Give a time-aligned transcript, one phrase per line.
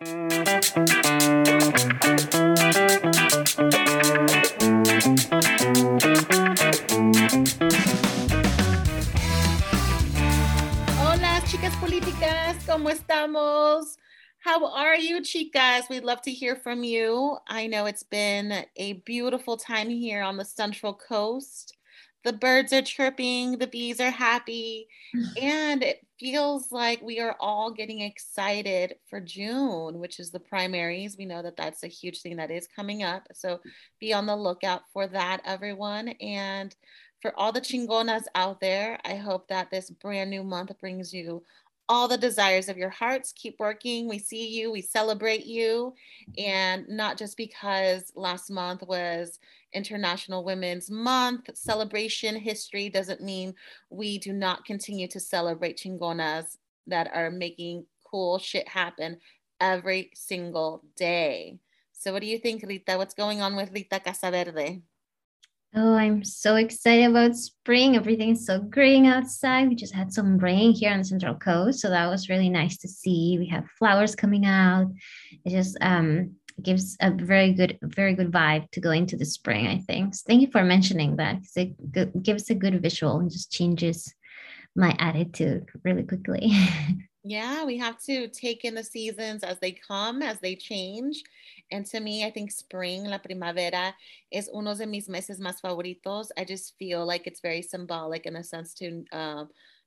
[0.00, 0.12] Hola,
[11.46, 13.96] chicas políticas, ¿cómo estamos?
[14.44, 15.88] How are you, chicas?
[15.90, 17.36] We'd love to hear from you.
[17.48, 21.77] I know it's been a beautiful time here on the Central Coast.
[22.28, 24.86] The birds are chirping, the bees are happy,
[25.40, 31.16] and it feels like we are all getting excited for June, which is the primaries.
[31.16, 33.26] We know that that's a huge thing that is coming up.
[33.32, 33.60] So
[33.98, 36.08] be on the lookout for that, everyone.
[36.20, 36.76] And
[37.22, 41.42] for all the chingonas out there, I hope that this brand new month brings you
[41.88, 43.32] all the desires of your hearts.
[43.32, 44.08] Keep working.
[44.08, 45.94] We see you, we celebrate you.
[46.36, 49.38] And not just because last month was
[49.72, 53.54] International Women's Month celebration history doesn't mean
[53.90, 56.56] we do not continue to celebrate chingonas
[56.86, 59.18] that are making cool shit happen
[59.60, 61.58] every single day.
[61.92, 62.96] So, what do you think, Rita?
[62.96, 64.82] What's going on with Rita Casaverde?
[65.74, 67.94] Oh, I'm so excited about spring.
[67.94, 69.68] Everything's so green outside.
[69.68, 72.78] We just had some rain here on the Central Coast, so that was really nice
[72.78, 73.36] to see.
[73.38, 74.86] We have flowers coming out.
[75.44, 79.66] It just um, gives a very good, very good vibe to go into the spring.
[79.66, 80.14] I think.
[80.14, 81.42] So thank you for mentioning that.
[81.42, 84.12] because It gives a good visual and just changes
[84.74, 86.50] my attitude really quickly.
[87.24, 91.22] Yeah, we have to take in the seasons as they come, as they change.
[91.70, 93.94] And to me, I think spring, la primavera,
[94.30, 96.28] is uno de mis meses más favoritos.
[96.36, 99.44] I just feel like it's very symbolic in a sense to uh,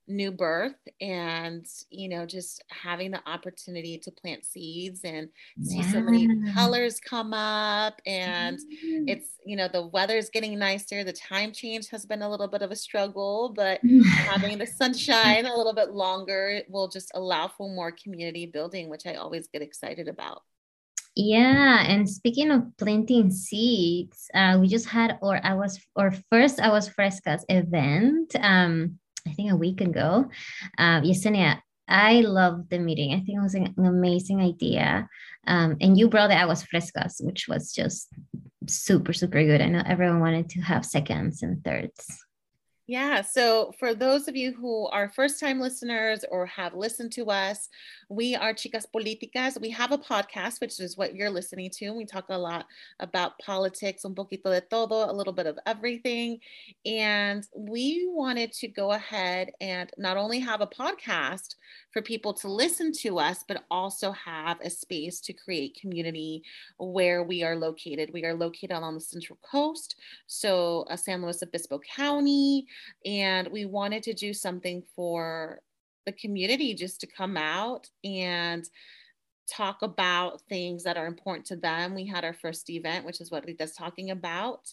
[0.08, 5.28] new birth and you know just having the opportunity to plant seeds and
[5.62, 5.92] see yeah.
[5.92, 9.04] so many colors come up and mm-hmm.
[9.06, 12.62] it's you know the weather's getting nicer the time change has been a little bit
[12.62, 17.68] of a struggle but having the sunshine a little bit longer will just allow for
[17.70, 20.42] more community building which i always get excited about
[21.14, 26.58] yeah, and speaking of planting seeds, uh, we just had or I was or first
[26.58, 28.34] Aguas Frescas event.
[28.40, 30.28] Um, I think a week ago.
[30.78, 33.12] Uh, Yesenia, I loved the meeting.
[33.12, 35.08] I think it was an, amazing idea.
[35.46, 38.08] Um, and you brought the aguas frescas, which was just
[38.66, 39.60] super, super good.
[39.60, 42.24] I know everyone wanted to have seconds and thirds.
[42.88, 43.22] Yeah.
[43.22, 47.68] So, for those of you who are first time listeners or have listened to us,
[48.08, 49.60] we are Chicas Políticas.
[49.60, 51.92] We have a podcast, which is what you're listening to.
[51.92, 52.66] We talk a lot
[52.98, 56.40] about politics, un poquito de todo, a little bit of everything.
[56.84, 61.54] And we wanted to go ahead and not only have a podcast
[61.92, 66.42] for people to listen to us, but also have a space to create community
[66.78, 68.10] where we are located.
[68.12, 72.66] We are located on the Central Coast, so uh, San Luis Obispo County,
[73.04, 75.60] and we wanted to do something for
[76.06, 78.68] the community just to come out and
[79.52, 81.94] talk about things that are important to them.
[81.94, 84.72] We had our first event, which is what Rita's talking about.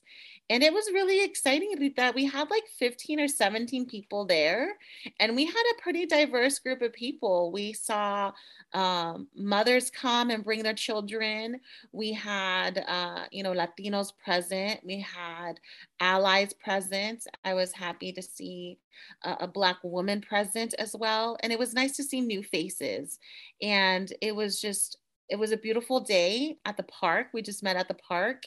[0.50, 2.14] And it was really exciting, Rita.
[2.16, 4.78] We had like 15 or 17 people there,
[5.20, 7.52] and we had a pretty diverse group of people.
[7.52, 8.32] We saw
[8.74, 11.60] um, mothers come and bring their children.
[11.92, 14.80] We had, uh, you know, Latinos present.
[14.84, 15.60] We had
[16.00, 17.26] allies present.
[17.44, 18.80] I was happy to see
[19.24, 21.38] a, a Black woman present as well.
[21.42, 23.20] And it was nice to see new faces.
[23.62, 24.98] And it was just,
[25.30, 27.28] it was a beautiful day at the park.
[27.34, 28.44] We just met at the park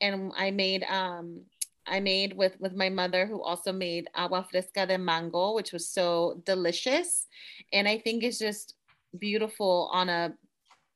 [0.00, 1.42] and I made, um,
[1.88, 5.88] I made with with my mother who also made agua fresca de mango which was
[5.88, 7.26] so delicious
[7.72, 8.74] and I think it's just
[9.18, 10.34] beautiful on a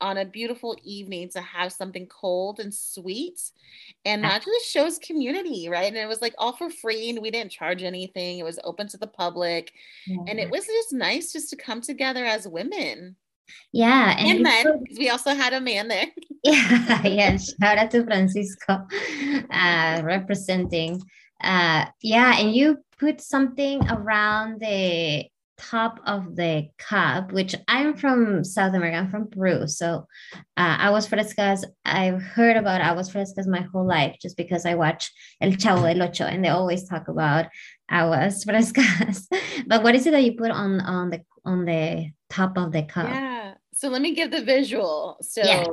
[0.00, 3.40] on a beautiful evening to have something cold and sweet.
[4.04, 5.88] And that just shows community right?
[5.88, 8.38] And it was like all for free and we didn't charge anything.
[8.38, 9.72] It was open to the public.
[10.06, 13.16] And it was just nice just to come together as women.
[13.72, 16.06] Yeah and, and men because we also had a man there.
[16.42, 18.86] Yeah yeah shout out to francisco
[19.50, 21.02] uh representing.
[21.42, 25.26] Uh yeah and you put something around the
[25.60, 29.66] top of the cup, which I'm from South America, I'm from Peru.
[29.66, 30.06] So
[30.56, 35.12] uh, aguas frescas, I've heard about aguas frescas my whole life just because I watch
[35.40, 37.46] El Chavo del Ocho and they always talk about
[37.90, 39.26] aguas frescas.
[39.66, 42.82] but what is it that you put on on the on the top of the
[42.82, 43.08] cup?
[43.08, 43.54] Yeah.
[43.74, 45.18] So let me give the visual.
[45.20, 45.64] So yeah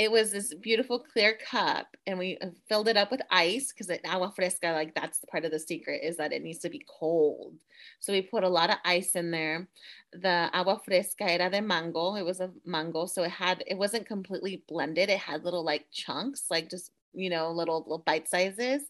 [0.00, 3.94] it was this beautiful clear cup and we uh, filled it up with ice because
[4.06, 6.82] agua fresca like that's the part of the secret is that it needs to be
[6.88, 7.52] cold.
[7.98, 9.68] So we put a lot of ice in there.
[10.14, 14.06] The agua fresca era de mango it was a mango so it had it wasn't
[14.06, 18.80] completely blended it had little like chunks like just you know little little bite sizes.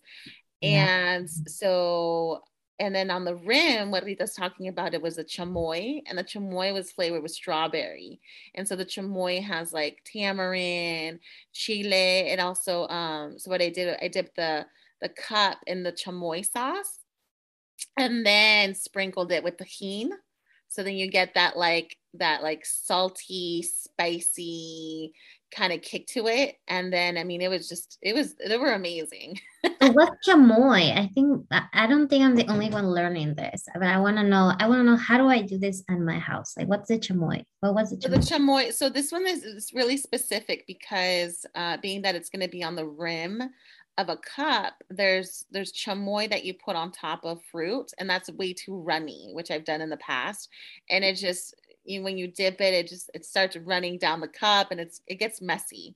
[0.60, 1.14] Yeah.
[1.16, 2.42] and so
[2.80, 6.24] and then on the rim, what Rita's talking about, it was a chamoy, and the
[6.24, 8.18] chamoy was flavored with strawberry.
[8.54, 11.20] And so the chamoy has like tamarind,
[11.52, 14.66] chile, and also um, so what I did, I dipped the
[15.02, 17.00] the cup in the chamoy sauce,
[17.98, 20.08] and then sprinkled it with Tajín.
[20.68, 25.12] So then you get that like that like salty, spicy
[25.50, 26.56] kind of kick to it.
[26.68, 29.38] And then I mean it was just it was they were amazing.
[29.80, 30.96] what's chamoy?
[30.96, 34.22] I think I don't think I'm the only one learning this, but I want to
[34.22, 34.52] know.
[34.58, 36.56] I want to know how do I do this in my house?
[36.56, 37.44] Like, what's the chamoy?
[37.60, 38.02] What was it?
[38.02, 38.72] So the chamoy.
[38.72, 42.62] So this one is, is really specific because uh, being that it's going to be
[42.62, 43.42] on the rim
[43.98, 48.30] of a cup, there's there's chamoy that you put on top of fruit, and that's
[48.30, 50.48] way too runny, which I've done in the past,
[50.88, 51.54] and it just
[51.90, 55.00] you, when you dip it, it just it starts running down the cup and it's
[55.06, 55.94] it gets messy.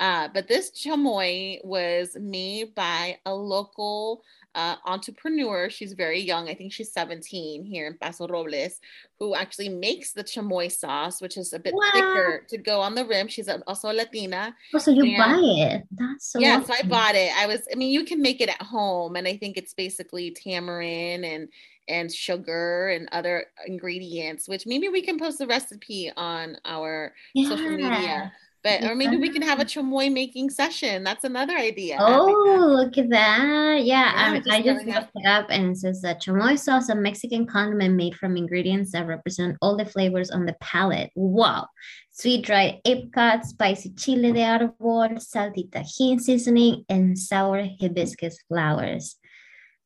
[0.00, 4.22] Uh, but this chamoy was made by a local
[4.54, 5.68] uh, entrepreneur.
[5.68, 6.48] She's very young.
[6.48, 8.80] I think she's 17 here in Paso Robles,
[9.18, 11.90] who actually makes the chamoy sauce, which is a bit wow.
[11.92, 13.28] thicker to go on the rim.
[13.28, 14.54] She's also a Latina.
[14.72, 15.82] Oh, so you and, buy it?
[15.90, 16.38] That's so.
[16.38, 16.66] Yeah, awesome.
[16.66, 17.32] so I bought it.
[17.36, 17.66] I was.
[17.70, 21.48] I mean, you can make it at home, and I think it's basically tamarind and
[21.88, 27.48] and sugar and other ingredients, which maybe we can post the recipe on our yeah.
[27.48, 28.32] social media.
[28.64, 31.04] But or maybe we can have a chamoy making session.
[31.04, 31.98] That's another idea.
[32.00, 33.84] Oh, look at that!
[33.84, 36.88] Yeah, yeah um, just I just looked it up and it says that chamoy sauce,
[36.88, 41.10] a Mexican condiment made from ingredients that represent all the flavors on the palate.
[41.14, 41.68] Wow!
[42.10, 49.16] Sweet dried apricot, spicy chile de arbol, salty Tajín seasoning, and sour hibiscus flowers.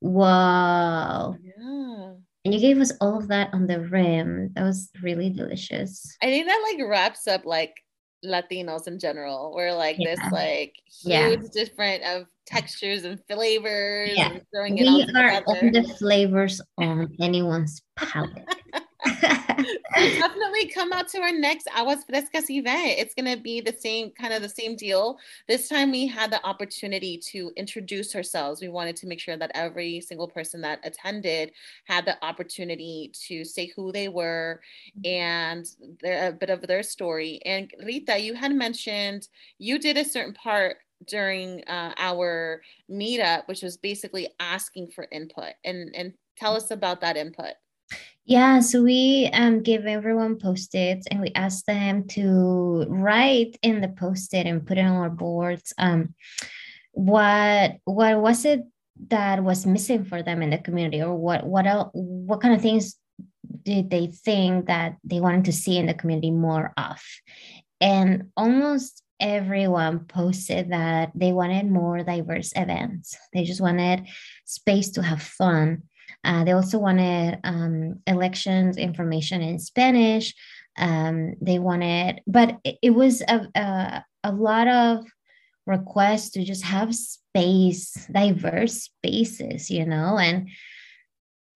[0.00, 1.37] Wow.
[1.43, 2.12] Yeah.
[2.45, 4.53] And you gave us all of that on the rim.
[4.55, 6.17] That was really delicious.
[6.23, 7.75] I think that like wraps up like
[8.25, 9.53] Latinos in general.
[9.55, 10.15] We're like yeah.
[10.15, 11.49] this like huge yeah.
[11.53, 14.31] different of textures and flavors yeah.
[14.31, 15.45] and throwing we it all together.
[15.47, 18.49] are the flavors on anyone's palate.
[19.05, 22.99] definitely come out to our next Aguas Frescas event.
[22.99, 25.19] It's going to be the same kind of the same deal.
[25.47, 28.61] This time we had the opportunity to introduce ourselves.
[28.61, 31.53] We wanted to make sure that every single person that attended
[31.85, 34.61] had the opportunity to say who they were
[35.05, 35.67] and
[36.01, 37.41] their, a bit of their story.
[37.44, 39.29] And Rita, you had mentioned
[39.59, 45.53] you did a certain part during uh, our meetup, which was basically asking for input
[45.65, 47.55] and, and tell us about that input.
[48.29, 53.89] Yeah, so we um, give everyone post-its and we ask them to write in the
[53.89, 55.73] post-it and put it on our boards.
[55.79, 56.15] Um,
[56.93, 58.65] what what was it
[59.09, 62.61] that was missing for them in the community, or what what else, what kind of
[62.61, 62.97] things
[63.63, 67.01] did they think that they wanted to see in the community more of?
[67.81, 73.17] And almost everyone posted that they wanted more diverse events.
[73.33, 74.07] They just wanted
[74.45, 75.85] space to have fun
[76.25, 80.35] uh, they also wanted um, elections information in Spanish.
[80.76, 85.05] Um, they wanted, but it, it was a, a, a lot of
[85.67, 90.49] requests to just have space, diverse spaces, you know, and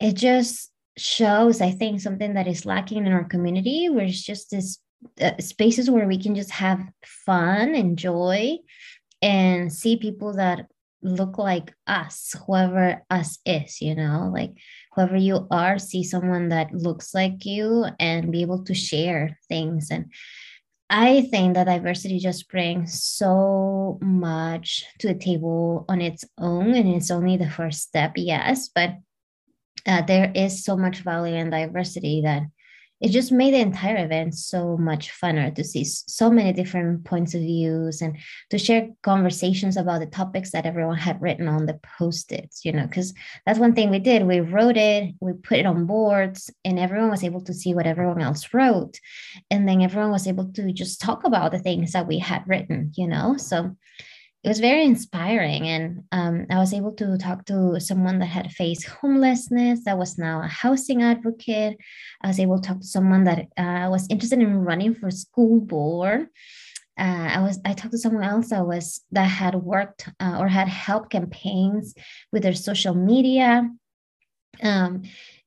[0.01, 4.51] it just shows, I think, something that is lacking in our community, where it's just
[4.51, 4.79] this
[5.21, 8.59] uh, spaces where we can just have fun, enjoy,
[9.21, 10.67] and see people that
[11.03, 14.53] look like us, whoever us is, you know, like
[14.95, 19.89] whoever you are, see someone that looks like you and be able to share things.
[19.91, 20.13] And
[20.89, 26.89] I think that diversity just brings so much to the table on its own, and
[26.89, 28.91] it's only the first step, yes, but
[29.87, 32.43] uh, there is so much value in diversity that
[33.03, 37.35] it just made the entire event so much funner to see so many different points
[37.35, 38.17] of views and
[38.51, 42.87] to share conversations about the topics that everyone had written on the post-its you know
[42.87, 43.13] because
[43.45, 44.27] that's one thing we did.
[44.27, 47.87] We wrote it we put it on boards and everyone was able to see what
[47.87, 48.99] everyone else wrote.
[49.51, 52.93] And then everyone was able to just talk about the things that we had written
[52.95, 53.37] you know?
[53.37, 53.77] So
[54.45, 55.69] it was very inspiring.
[55.69, 60.19] And um, I was able to talk to someone that had faced homelessness, that was
[60.19, 61.79] now a housing advocate.
[62.23, 65.61] I was able to talk to someone that uh, was interested in running for school
[65.61, 66.27] board.
[66.99, 70.49] Uh, I was I talked to someone else that was that had worked uh, or
[70.49, 71.95] had helped campaigns
[72.33, 73.71] with their social media.
[74.63, 75.03] Um,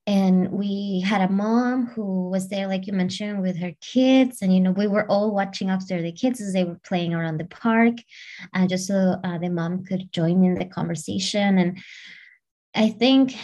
[0.06, 4.40] and we had a mom who was there like you mentioned with her kids.
[4.40, 7.38] And you know we were all watching after the kids as they were playing around
[7.38, 7.94] the park
[8.54, 11.58] uh, just so uh, the mom could join in the conversation.
[11.58, 11.78] And
[12.74, 13.34] i think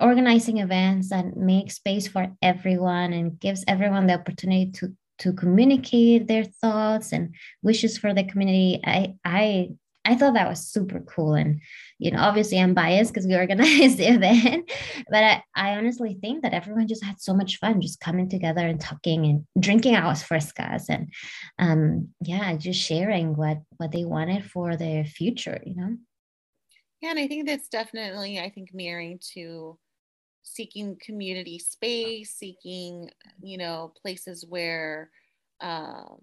[0.00, 6.26] organizing events that make space for everyone and gives everyone the opportunity to to communicate
[6.26, 9.68] their thoughts and wishes for the community i i
[10.04, 11.34] I thought that was super cool.
[11.34, 11.60] And,
[11.98, 14.70] you know, obviously I'm biased because we organized the event,
[15.08, 18.66] but I, I honestly think that everyone just had so much fun just coming together
[18.66, 21.12] and talking and drinking our frescas and,
[21.58, 25.96] um, yeah, just sharing what, what they wanted for their future, you know?
[27.00, 27.10] Yeah.
[27.10, 29.78] And I think that's definitely, I think, mirroring to
[30.42, 33.10] seeking community space, seeking,
[33.42, 35.10] you know, places where,
[35.60, 36.18] um,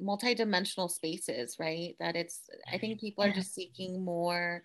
[0.00, 1.94] multidimensional spaces, right?
[2.00, 4.62] That it's, I think people are just seeking more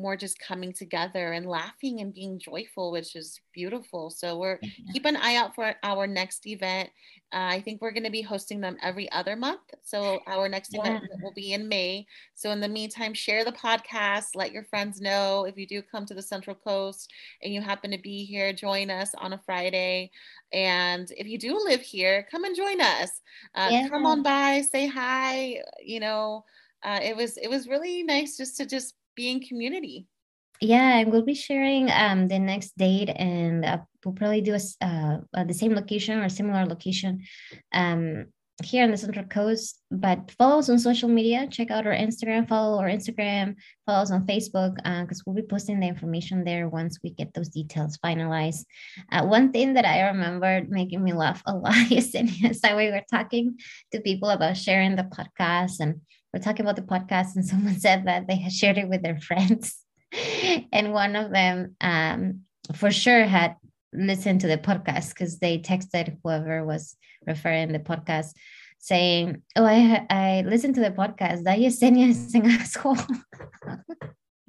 [0.00, 4.10] more just coming together and laughing and being joyful, which is beautiful.
[4.10, 4.70] So we're yeah.
[4.92, 6.90] keep an eye out for our next event.
[7.32, 9.60] Uh, I think we're going to be hosting them every other month.
[9.84, 10.80] So our next yeah.
[10.80, 12.06] event will be in May.
[12.34, 14.34] So in the meantime, share the podcast.
[14.34, 17.90] Let your friends know if you do come to the Central Coast and you happen
[17.92, 18.52] to be here.
[18.52, 20.10] Join us on a Friday.
[20.52, 23.20] And if you do live here, come and join us.
[23.54, 23.88] Uh, yeah.
[23.88, 25.62] Come on by, say hi.
[25.84, 26.44] You know.
[26.82, 30.06] Uh, it was it was really nice just to just being community.
[30.60, 34.84] Yeah, and we'll be sharing um, the next date, and uh, we'll probably do a,
[34.84, 37.22] uh, the same location or similar location
[37.72, 38.26] um,
[38.62, 39.80] here on the Central Coast.
[39.90, 41.46] But follow us on social media.
[41.50, 42.46] Check out our Instagram.
[42.46, 43.56] Follow our Instagram.
[43.86, 47.32] Follow us on Facebook because uh, we'll be posting the information there once we get
[47.32, 48.66] those details finalized.
[49.10, 52.24] Uh, one thing that I remember making me laugh a lot is that
[52.76, 53.58] we were talking
[53.92, 56.02] to people about sharing the podcast and
[56.32, 59.20] we're talking about the podcast and someone said that they had shared it with their
[59.20, 59.76] friends.
[60.72, 62.40] And one of them um,
[62.74, 63.54] for sure had
[63.92, 66.96] listened to the podcast because they texted whoever was
[67.26, 68.32] referring the podcast
[68.78, 71.44] saying oh i i listened to the podcast.
[71.44, 72.96] That yesenia is an asshole.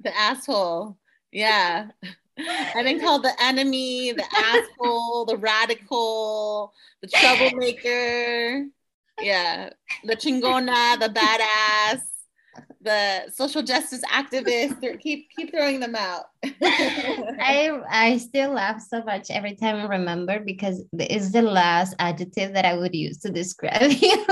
[0.00, 0.98] The asshole.
[1.30, 1.90] Yeah.
[2.38, 6.72] I've been called the enemy, the asshole, the radical,
[7.02, 8.66] the troublemaker
[9.20, 9.70] yeah,
[10.04, 12.00] the chingona, the badass,
[12.80, 15.00] the social justice activist.
[15.00, 16.24] Keep keep throwing them out.
[16.44, 22.54] I I still laugh so much every time I remember because it's the last adjective
[22.54, 24.26] that I would use to describe you.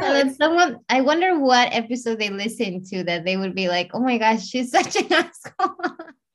[0.00, 4.00] so someone I wonder what episode they listened to that they would be like, oh
[4.00, 5.76] my gosh, she's such an asshole.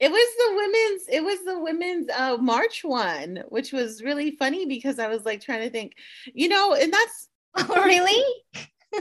[0.03, 4.65] It was the women's, it was the women's uh, March one, which was really funny
[4.65, 5.93] because I was like trying to think,
[6.33, 8.21] you know, and that's oh, really?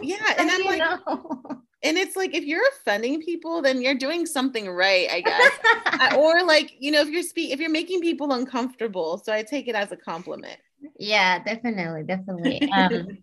[0.01, 0.17] Yeah.
[0.39, 1.63] And I'm like, know?
[1.83, 6.15] and it's like if you're offending people, then you're doing something right, I guess.
[6.17, 9.19] or like, you know, if you're speak if you're making people uncomfortable.
[9.25, 10.59] So I take it as a compliment.
[11.01, 12.71] Yeah, definitely, definitely.
[12.71, 13.19] Um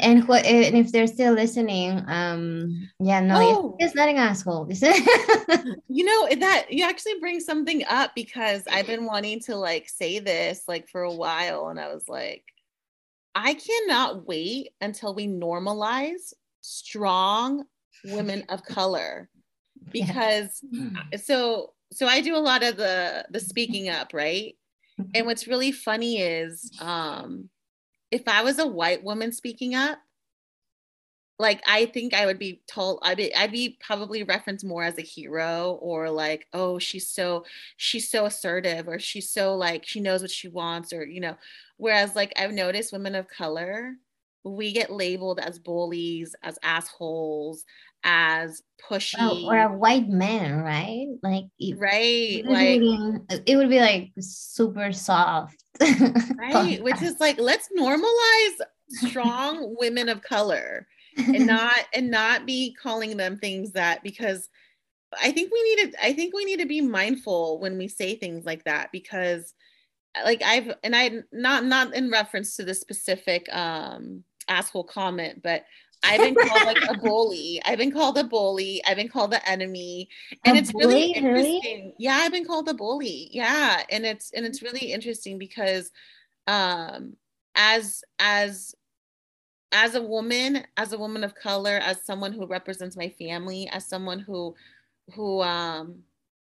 [0.00, 3.76] and what and if they're still listening um yeah no oh.
[3.78, 4.68] it's not an asshole
[5.88, 10.18] you know that you actually bring something up because i've been wanting to like say
[10.18, 12.44] this like for a while and i was like
[13.34, 17.64] i cannot wait until we normalize strong
[18.04, 19.28] women of color
[19.92, 21.02] because yeah.
[21.20, 24.56] so so i do a lot of the the speaking up right
[24.98, 25.26] and mm-hmm.
[25.26, 27.48] what's really funny is um
[28.12, 29.98] if I was a white woman speaking up,
[31.38, 34.98] like I think I would be told I'd be I'd be probably referenced more as
[34.98, 37.44] a hero or like oh she's so
[37.78, 41.36] she's so assertive or she's so like she knows what she wants or you know.
[41.78, 43.94] Whereas like I've noticed women of color
[44.44, 47.64] we get labeled as bullies as assholes
[48.04, 51.06] as pushy oh, or a white man right?
[51.22, 51.44] Like
[51.76, 52.80] right like
[53.46, 55.56] it would be like super soft.
[56.38, 62.74] Right which is like let's normalize strong women of color and not and not be
[62.80, 64.48] calling them things that because
[65.20, 68.14] i think we need to i think we need to be mindful when we say
[68.14, 69.54] things like that because
[70.24, 75.64] like i've and i not not in reference to the specific um asshole comment but
[76.02, 77.62] I've been called like a bully.
[77.66, 78.82] I've been called a bully.
[78.84, 80.08] I've been called the enemy.
[80.44, 81.62] And a it's bully, really interesting.
[81.62, 81.94] Really?
[81.98, 83.28] Yeah, I've been called a bully.
[83.30, 83.82] Yeah.
[83.90, 85.90] And it's and it's really interesting because
[86.46, 87.16] um
[87.54, 88.74] as as
[89.70, 93.88] as a woman, as a woman of color, as someone who represents my family, as
[93.88, 94.54] someone who
[95.14, 96.00] who um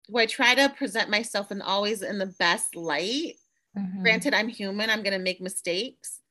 [0.08, 3.36] who I try to present myself and always in the best light.
[3.78, 4.04] Mm-hmm.
[4.04, 6.22] Granted, I'm human, I'm gonna make mistakes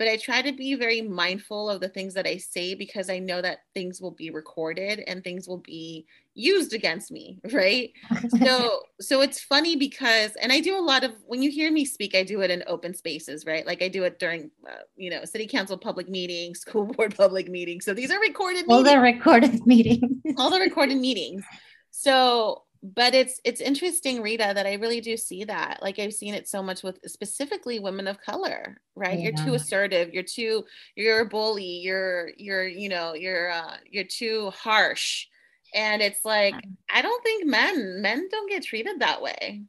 [0.00, 3.18] but I try to be very mindful of the things that I say because I
[3.18, 7.92] know that things will be recorded and things will be used against me, right?
[8.42, 11.84] so so it's funny because and I do a lot of when you hear me
[11.84, 13.66] speak I do it in open spaces, right?
[13.66, 17.50] Like I do it during uh, you know, city council public meetings, school board public
[17.50, 17.84] meetings.
[17.84, 18.94] So these are recorded All meetings.
[18.94, 20.22] the recorded meetings.
[20.38, 21.44] All the recorded meetings.
[21.90, 26.32] So but it's it's interesting rita that i really do see that like i've seen
[26.32, 29.24] it so much with specifically women of color right yeah.
[29.28, 30.64] you're too assertive you're too
[30.96, 35.26] you're a bully you're you're you know you're uh you're too harsh
[35.74, 36.54] And it's like,
[36.92, 39.62] I don't think men, men don't get treated that way.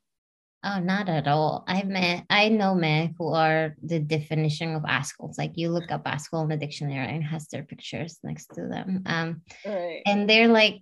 [0.63, 1.63] Oh, not at all.
[1.67, 5.37] I met, I know men who are the definition of assholes.
[5.37, 9.03] Like you look up asshole in the dictionary and has their pictures next to them.
[9.07, 10.01] Um, right.
[10.05, 10.81] and they're like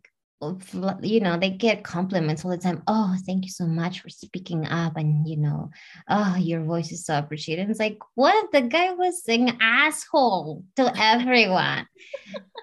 [1.02, 4.66] you know they get compliments all the time oh thank you so much for speaking
[4.68, 5.70] up and you know
[6.08, 7.64] oh your voice is so appreciated.
[7.64, 8.52] And it's like what?
[8.52, 11.88] The guy was saying asshole to everyone.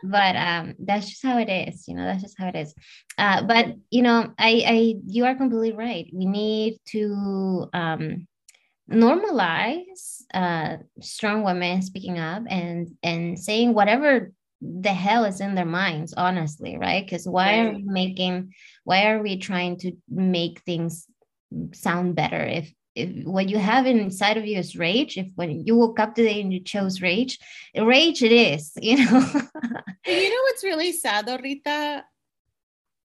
[0.02, 2.74] But um that's just how it is you know that's just how it is.
[3.18, 6.08] Uh but you know i i you are completely right.
[6.12, 8.26] We need to um
[8.90, 15.66] normalize uh strong women speaking up and and saying whatever the hell is in their
[15.66, 17.66] minds honestly right because why right.
[17.66, 18.52] are we making
[18.84, 21.06] why are we trying to make things
[21.72, 25.76] sound better if if what you have inside of you is rage if when you
[25.76, 27.38] woke up today and you chose rage
[27.76, 29.20] rage it is you know
[30.06, 32.02] you know what's really sad though rita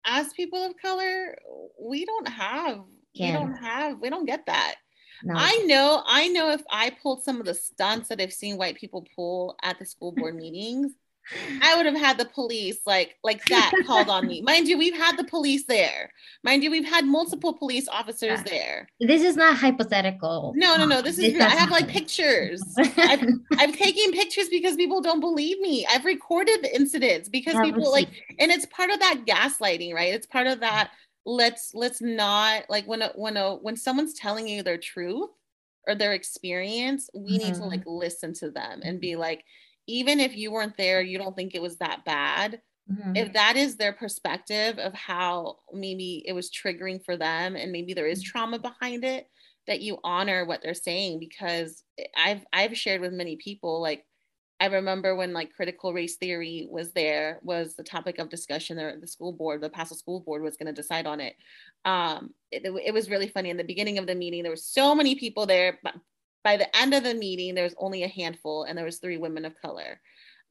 [0.06, 1.38] as people of color
[1.80, 2.80] we don't have
[3.14, 3.28] yeah.
[3.28, 4.76] we don't have we don't get that
[5.24, 5.36] no.
[5.38, 8.76] I know, I know if I pulled some of the stunts that I've seen white
[8.76, 10.94] people pull at the school board meetings,
[11.62, 14.42] I would have had the police like like that called on me.
[14.42, 16.12] Mind you, we've had the police there.
[16.44, 18.52] Mind you, we've had multiple police officers yeah.
[18.52, 18.90] there.
[19.00, 20.54] This is not hypothetical.
[20.56, 21.02] No, no, no.
[21.02, 21.44] This is real.
[21.44, 22.62] I have like pictures.
[22.78, 23.24] I've,
[23.58, 25.86] I've taken pictures because people don't believe me.
[25.90, 28.10] I've recorded the incidents because people like,
[28.40, 30.14] and it's part of that gaslighting, right?
[30.14, 30.92] It's part of that.
[31.26, 35.30] Let's let's not like when a, when a when someone's telling you their truth
[35.88, 37.32] or their experience, we mm-hmm.
[37.32, 37.70] need to mm-hmm.
[37.70, 39.44] like listen to them and be like
[39.88, 42.62] even if you weren't there, you don't think it was that bad.
[42.92, 43.16] Mm-hmm.
[43.16, 47.94] If that is their perspective of how maybe it was triggering for them and maybe
[47.94, 48.32] there is mm-hmm.
[48.32, 49.28] trauma behind it,
[49.68, 51.84] that you honor what they're saying because
[52.18, 54.06] I've I've shared with many people like
[54.60, 59.00] I remember when like critical race theory was there was the topic of discussion or
[59.00, 61.36] the school board the Paso school board was going to decide on it.
[61.86, 62.64] Um, it.
[62.86, 65.46] it was really funny in the beginning of the meeting there were so many people
[65.46, 65.96] there but
[66.44, 69.18] by the end of the meeting, there was only a handful, and there was three
[69.18, 70.00] women of color,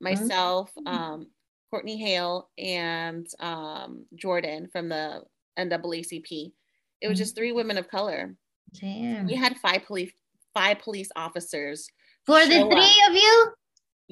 [0.00, 0.86] myself, mm-hmm.
[0.86, 1.26] um,
[1.70, 5.22] Courtney Hale, and um, Jordan from the
[5.58, 6.52] NAACP.
[7.00, 8.34] It was just three women of color.
[8.78, 9.26] Damn.
[9.26, 10.12] We had five police
[10.54, 11.88] five police officers
[12.26, 13.10] for the three up.
[13.10, 13.52] of you.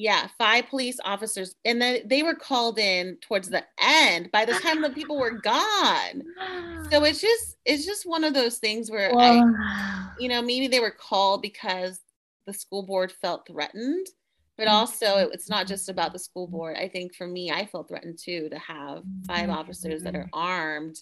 [0.00, 4.30] Yeah, five police officers, and then they were called in towards the end.
[4.30, 6.22] By the time the people were gone,
[6.88, 9.42] so it's just it's just one of those things where wow.
[9.44, 11.98] I, you know, maybe they were called because
[12.46, 14.06] the school board felt threatened,
[14.56, 14.76] but mm-hmm.
[14.76, 16.76] also it's not just about the school board.
[16.76, 20.38] I think for me, I felt threatened too to have 5 officers that are mm-hmm.
[20.40, 20.96] armed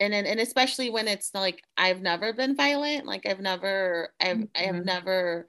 [0.00, 4.46] and and, and especially when it's like I've never been violent, like I've never I've
[4.56, 4.84] I have mm-hmm.
[4.84, 5.48] never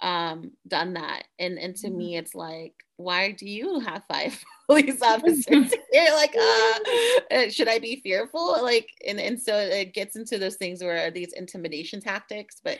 [0.00, 1.98] um done that and and to mm-hmm.
[1.98, 7.68] me it's like why do you have five police officers you're like uh, uh should
[7.68, 12.00] i be fearful like and and so it gets into those things where these intimidation
[12.00, 12.78] tactics but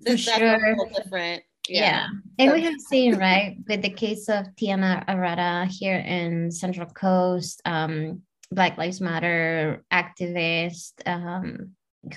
[0.00, 1.80] this, that's a whole different yeah.
[1.80, 2.06] yeah.
[2.38, 7.60] And we have seen, right, with the case of Tianna Arata here in Central Coast,
[7.64, 11.72] um, Black Lives Matter activist, um,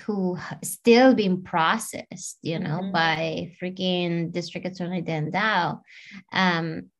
[0.06, 2.92] who still being processed, you know, mm-hmm.
[2.92, 5.82] by freaking District Attorney Dan Dow.
[6.32, 6.90] Um,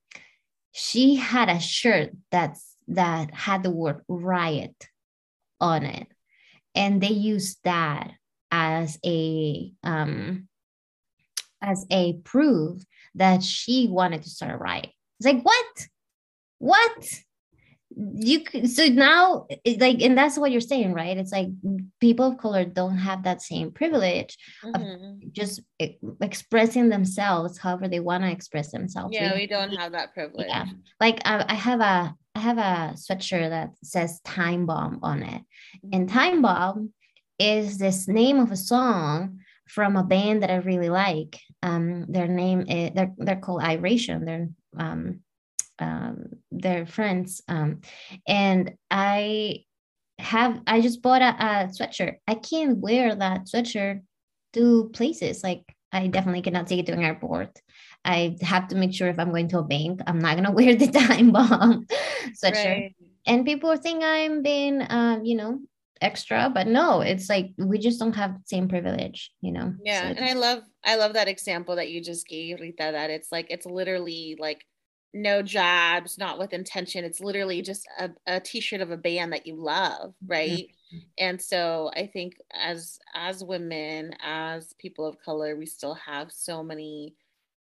[0.72, 4.76] she had a shirt that's that had the word riot
[5.60, 6.08] on it,
[6.74, 8.10] and they used that
[8.50, 10.48] as a um,
[11.62, 12.82] as a proof
[13.14, 14.90] that she wanted to start a riot.
[15.18, 15.88] It's like what?
[16.58, 17.08] What?
[17.96, 19.46] You so now
[19.78, 21.16] like and that's what you're saying right?
[21.16, 21.48] It's like
[22.00, 25.24] people of color don't have that same privilege mm-hmm.
[25.24, 25.60] of just
[26.20, 30.46] expressing themselves however they want to express themselves yeah we, we don't have that privilege.
[30.48, 30.66] Yeah.
[31.00, 35.42] Like I, I have a i have a sweatshirt that says time bomb on it.
[35.92, 36.18] And mm-hmm.
[36.18, 36.92] time bomb
[37.38, 41.38] is this name of a song from a band that i really like.
[41.62, 44.24] Um their name is they're, they're called iration.
[44.24, 45.20] They're um
[45.78, 47.42] um, their friends.
[47.48, 47.80] Um,
[48.26, 49.64] and I
[50.18, 52.16] have, I just bought a, a sweatshirt.
[52.26, 54.02] I can't wear that sweatshirt
[54.54, 55.42] to places.
[55.42, 57.60] Like I definitely cannot take it to an airport.
[58.04, 60.74] I have to make sure if I'm going to a bank, I'm not gonna wear
[60.74, 61.86] the time bomb
[62.42, 62.64] sweatshirt.
[62.64, 62.96] Right.
[63.26, 65.60] And people think I'm being, um, you know,
[66.00, 69.72] extra, but no, it's like we just don't have the same privilege, you know.
[69.82, 72.90] Yeah, so and I love, I love that example that you just gave, Rita.
[72.92, 74.64] That it's like it's literally like
[75.14, 77.04] no jobs, not with intention.
[77.04, 80.66] It's literally just a, a t-shirt of a band that you love, right?
[80.92, 80.98] Mm-hmm.
[81.18, 86.62] And so I think as as women, as people of color, we still have so
[86.62, 87.14] many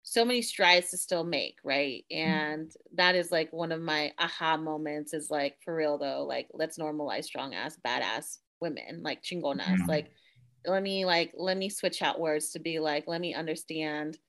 [0.03, 2.05] so many strides to still make, right?
[2.11, 2.29] Mm-hmm.
[2.29, 6.47] And that is like one of my aha moments is like for real though, like
[6.53, 9.65] let's normalize strong ass, badass women, like chingonas.
[9.65, 9.89] Mm-hmm.
[9.89, 10.11] Like
[10.67, 14.19] let me like let me switch out words to be like, let me understand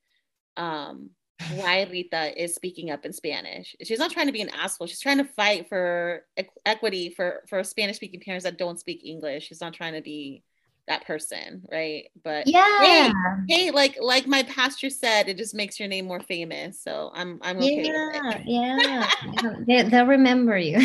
[0.57, 1.11] um
[1.55, 3.75] why Rita is speaking up in Spanish.
[3.83, 4.87] She's not trying to be an asshole.
[4.87, 6.25] She's trying to fight for
[6.67, 9.47] equity for for Spanish speaking parents that don't speak English.
[9.47, 10.43] She's not trying to be
[10.89, 12.11] that person, right?
[12.23, 13.13] But yeah, hey,
[13.49, 16.83] hey, like like my pastor said, it just makes your name more famous.
[16.83, 19.11] So I'm I'm okay yeah, Yeah,
[19.67, 20.79] they, they'll remember you.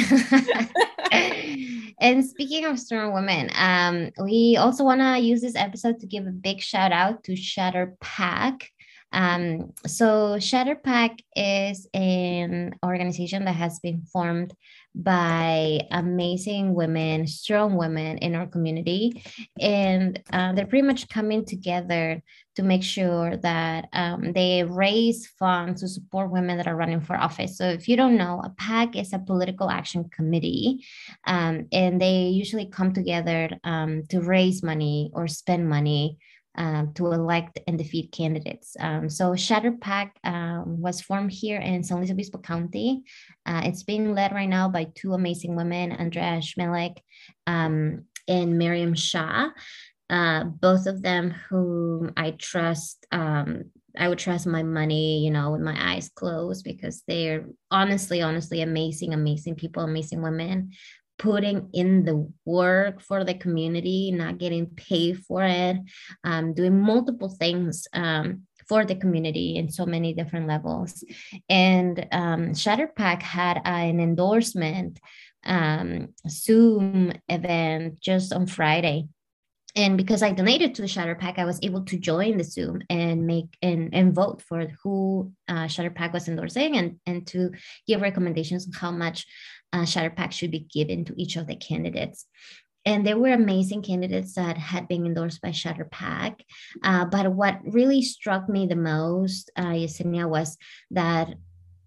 [1.99, 6.27] and speaking of strong women, um, we also want to use this episode to give
[6.27, 8.71] a big shout out to Shatter Pack.
[9.11, 14.53] Um, so Shatter Pack is an organization that has been formed
[14.93, 19.23] by amazing women, strong women in our community.
[19.59, 22.21] And uh, they're pretty much coming together
[22.55, 27.17] to make sure that um, they raise funds to support women that are running for
[27.17, 27.57] office.
[27.57, 30.85] So, if you don't know, a PAC is a political action committee,
[31.27, 36.17] um, and they usually come together um, to raise money or spend money
[36.57, 38.75] um, to elect and defeat candidates.
[38.79, 43.03] Um, so Shatter Pack um, was formed here in San Luis Obispo County.
[43.45, 46.97] Uh, it's being led right now by two amazing women, Andrea Schmelek
[47.47, 49.49] um, and Miriam Shah.
[50.09, 55.51] Uh, both of them whom I trust um, I would trust my money, you know,
[55.51, 60.71] with my eyes closed because they're honestly, honestly amazing, amazing people, amazing women
[61.17, 65.77] putting in the work for the community, not getting paid for it,
[66.23, 71.03] um, doing multiple things um, for the community in so many different levels.
[71.49, 74.99] And um, Shatterpack had an endorsement
[75.45, 79.07] um, Zoom event just on Friday
[79.77, 82.81] and because I donated to the Shatter Pack, I was able to join the Zoom
[82.89, 87.51] and make and, and vote for who uh, Shatter Pack was endorsing and, and to
[87.85, 89.27] give recommendations on how much
[89.73, 92.25] uh, Pack should be given to each of the candidates.
[92.85, 96.43] And there were amazing candidates that had been endorsed by Shatter Pack.
[96.83, 100.55] Uh, but what really struck me the most, uh, Yesenia, was
[100.91, 101.33] that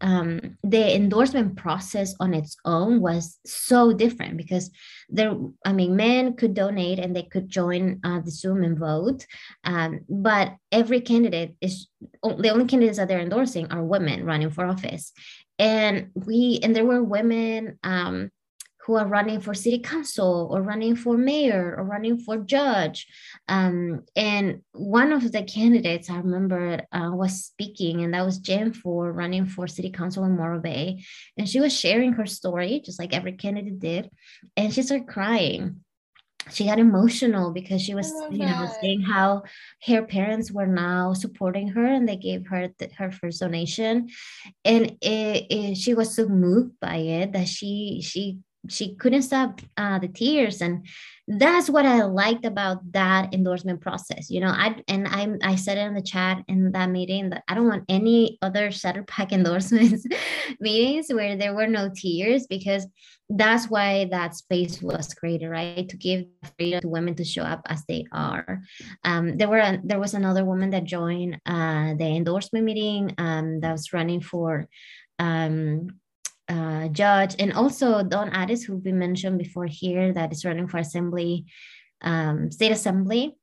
[0.00, 4.70] um, the endorsement process on its own was so different because
[5.08, 9.26] there, I mean, men could donate and they could join uh, the Zoom and vote,
[9.64, 11.88] um, but every candidate is
[12.22, 15.12] the only candidates that they're endorsing are women running for office,
[15.58, 18.30] and we and there were women um,
[18.88, 23.06] who are running for city council or running for mayor or running for judge.
[23.46, 28.72] Um, and one of the candidates I remember uh, was speaking, and that was Jen
[28.72, 31.04] Ford running for city council in Morro Bay.
[31.36, 34.10] And she was sharing her story, just like every candidate did.
[34.56, 35.84] And she started crying
[36.50, 38.76] she got emotional because she was you know that.
[38.80, 39.42] saying how
[39.86, 44.08] her parents were now supporting her and they gave her the, her first donation
[44.64, 49.60] and it, it, she was so moved by it that she she she couldn't stop
[49.76, 50.60] uh, the tears.
[50.60, 50.86] And
[51.30, 55.76] that's what i liked about that endorsement process you know i and i i said
[55.76, 59.30] it in the chat in that meeting that i don't want any other shatter pack
[59.34, 60.06] endorsements
[60.60, 62.86] meetings where there were no tears because
[63.30, 65.88] that's why that space was created right?
[65.88, 66.24] To give
[66.56, 68.62] freedom to women to show up as they are.
[69.04, 73.72] Um, there were there was another woman that joined uh, the endorsement meeting um, that
[73.72, 74.66] was running for
[75.18, 75.88] um,
[76.48, 80.78] uh, judge, and also Dawn Addis, who we mentioned before here, that is running for
[80.78, 81.46] assembly,
[82.02, 83.36] um, state assembly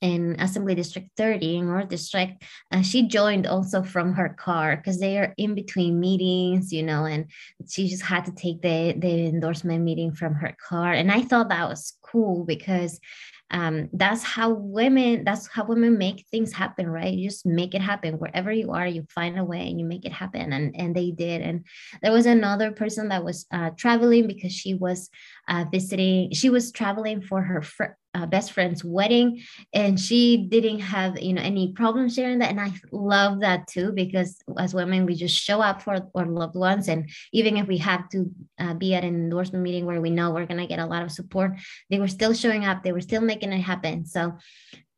[0.00, 2.44] in Assembly District 30 in our district.
[2.70, 7.04] Uh, she joined also from her car because they are in between meetings, you know,
[7.04, 7.30] and
[7.68, 10.92] she just had to take the, the endorsement meeting from her car.
[10.92, 13.00] And I thought that was cool because
[13.50, 17.14] um, that's how women that's how women make things happen right?
[17.14, 18.18] You just make it happen.
[18.18, 20.52] Wherever you are you find a way and you make it happen.
[20.52, 21.40] And and they did.
[21.42, 21.64] And
[22.02, 25.08] there was another person that was uh, traveling because she was
[25.48, 29.40] uh, visiting she was traveling for her fr- uh, best friend's wedding
[29.72, 33.92] and she didn't have you know any problem sharing that and i love that too
[33.92, 37.78] because as women we just show up for our loved ones and even if we
[37.78, 40.78] have to uh, be at an endorsement meeting where we know we're going to get
[40.78, 41.52] a lot of support
[41.90, 44.36] they were still showing up they were still making it happen so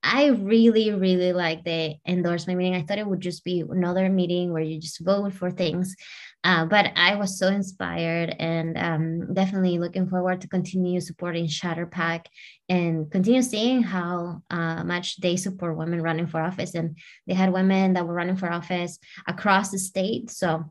[0.02, 2.74] I really, really like the endorsement meeting.
[2.74, 5.94] I thought it would just be another meeting where you just vote for things.
[6.42, 12.26] Uh, but I was so inspired and um, definitely looking forward to continue supporting Shatterpack
[12.68, 16.74] and continue seeing how uh, much they support women running for office.
[16.74, 20.31] And they had women that were running for office across the state.
[20.31, 20.64] So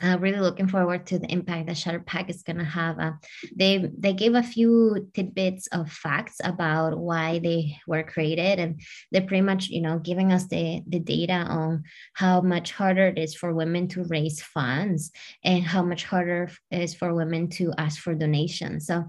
[0.00, 2.98] uh, really looking forward to the impact that Shatterpack is going to have.
[2.98, 3.12] Uh,
[3.54, 9.26] they they gave a few tidbits of facts about why they were created, and they're
[9.26, 13.34] pretty much you know giving us the the data on how much harder it is
[13.34, 15.12] for women to raise funds
[15.44, 18.86] and how much harder it is for women to ask for donations.
[18.86, 19.04] So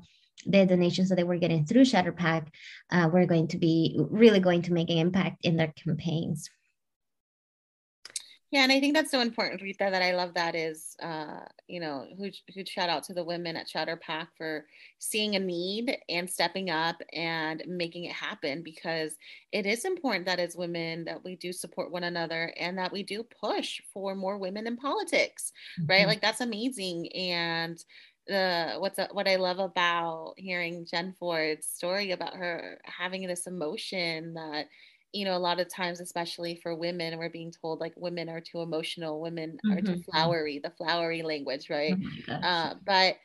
[0.45, 2.47] the donations that they were getting through Shatterpack
[2.91, 6.49] uh, were going to be really going to make an impact in their campaigns.
[8.53, 11.79] Yeah, and I think that's so important, Rita, that I love that is, uh, you
[11.79, 14.67] know, huge, huge shout out to the women at Shatterpack for
[14.99, 19.17] seeing a need and stepping up and making it happen because
[19.51, 23.01] it is important that as women that we do support one another and that we
[23.01, 25.89] do push for more women in politics, mm-hmm.
[25.89, 26.05] right?
[26.05, 27.11] Like that's amazing.
[27.13, 27.83] And
[28.27, 33.47] the what's a, what I love about hearing Jen Ford's story about her having this
[33.47, 34.67] emotion that
[35.13, 38.41] you know, a lot of times, especially for women, we're being told like women are
[38.41, 39.71] too emotional, women mm-hmm.
[39.71, 40.11] are too mm-hmm.
[40.11, 41.95] flowery, the flowery language, right?
[42.27, 43.17] Oh uh, but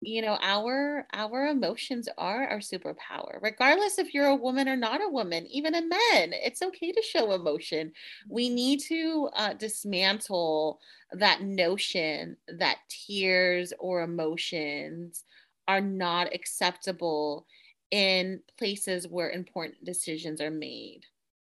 [0.00, 5.02] you know, our our emotions are our superpower, regardless if you're a woman or not
[5.02, 6.32] a woman, even a men.
[6.32, 7.92] It's okay to show emotion.
[8.28, 10.80] We need to uh, dismantle
[11.12, 15.24] that notion that tears or emotions
[15.68, 17.46] are not acceptable
[17.90, 21.02] in places where important decisions are made.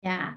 [0.07, 0.35] Yeah.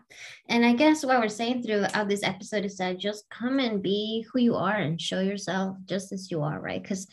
[0.47, 3.83] And I guess what we're saying throughout uh, this episode is that just come and
[3.83, 6.81] be who you are and show yourself just as you are, right?
[6.81, 7.05] Because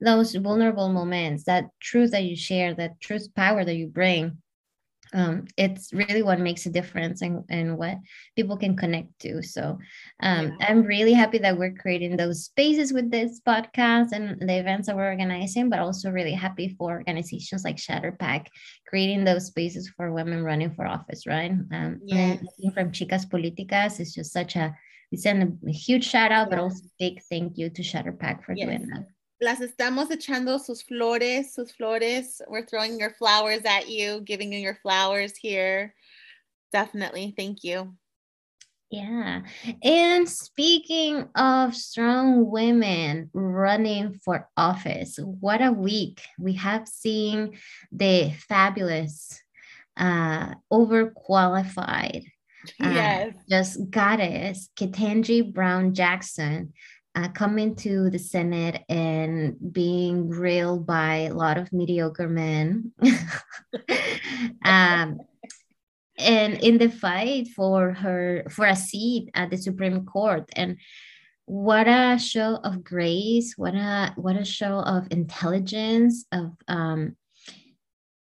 [0.00, 4.38] those vulnerable moments, that truth that you share, that truth power that you bring,
[5.14, 7.98] um, it's really what makes a difference and, and what
[8.34, 9.42] people can connect to.
[9.42, 9.78] So
[10.20, 10.66] um, yeah.
[10.68, 14.96] I'm really happy that we're creating those spaces with this podcast and the events that
[14.96, 18.48] we're organizing, but also really happy for organizations like Shatterpack
[18.88, 21.52] creating those spaces for women running for office, right?
[21.72, 22.44] Um, yes.
[22.74, 24.74] from Chicas Políticas it's just such a,
[25.12, 28.66] it's a, huge shout out, but also big thank you to Shatterpack for yes.
[28.66, 29.13] doing that
[29.44, 32.40] las estamos echando sus flores, sus flores.
[32.48, 35.94] We're throwing your flowers at you, giving you your flowers here.
[36.72, 37.34] Definitely.
[37.36, 37.94] Thank you.
[38.90, 39.42] Yeah.
[39.82, 46.22] And speaking of strong women running for office, what a week.
[46.38, 47.58] We have seen
[47.92, 49.42] the fabulous,
[49.98, 52.24] uh, overqualified,
[52.82, 53.34] uh, yes.
[53.48, 56.72] just goddess, Ketanji Brown Jackson
[57.14, 62.92] uh, coming to the Senate and being grilled by a lot of mediocre men.
[64.64, 65.20] um,
[66.18, 70.48] and in the fight for her for a seat at the Supreme Court.
[70.54, 70.78] And
[71.46, 73.54] what a show of grace!
[73.56, 77.16] What a what a show of intelligence of um,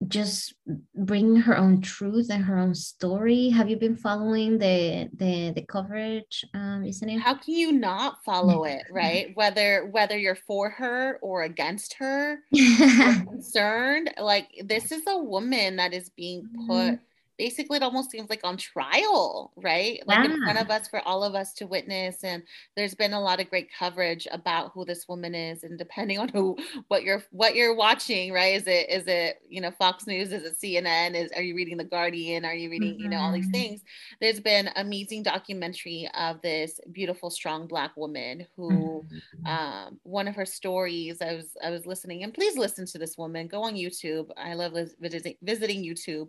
[0.10, 0.54] just
[0.96, 3.50] bringing her own truth and her own story.
[3.50, 7.18] Have you been following the the the coverage um, recently?
[7.18, 9.32] How can you not follow it, right?
[9.36, 14.12] whether whether you're for her or against her, or concerned.
[14.20, 17.04] Like this is a woman that is being put mm-hmm
[17.40, 20.04] basically it almost seems like on trial, right?
[20.06, 20.34] Like yeah.
[20.34, 22.24] in front of us for all of us to witness.
[22.24, 22.44] And
[22.76, 25.64] there's been a lot of great coverage about who this woman is.
[25.64, 26.58] And depending on who
[26.90, 28.56] what you're what you're watching, right?
[28.56, 30.34] Is it is it, you know, Fox News?
[30.34, 31.16] Is it CNN?
[31.16, 32.44] Is are you reading The Guardian?
[32.44, 33.04] Are you reading, mm-hmm.
[33.04, 33.52] you know, all these mm-hmm.
[33.54, 33.84] things?
[34.20, 39.46] There's been amazing documentary of this beautiful, strong black woman who mm-hmm.
[39.48, 43.18] um one of her stories, I was I was listening, and please listen to this
[43.18, 43.48] woman.
[43.48, 44.30] Go on YouTube.
[44.36, 46.28] I love visiting visiting YouTube